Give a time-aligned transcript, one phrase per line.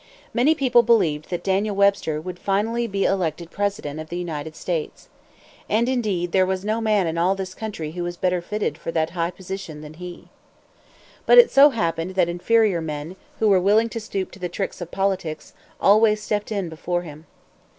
[0.33, 5.09] Many people believed that Daniel Webster would finally be elected president of the United States.
[5.69, 8.91] And, indeed, there was no man in all this country who was better fitted for
[8.93, 10.29] that high position than he.
[11.27, 14.81] But it so happened that inferior men, who were willing to stoop to the tricks
[14.81, 17.27] of politics, always stepped in before him.